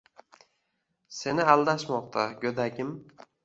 Seni 1.19 1.47
aldashmoqda, 1.55 2.27
go'dagim. 2.43 2.95